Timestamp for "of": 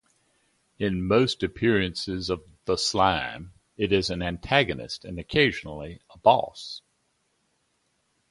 2.31-2.43